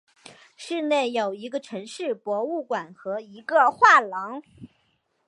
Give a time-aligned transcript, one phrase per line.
[0.57, 4.41] 市内有一城市博物馆和一个画廊。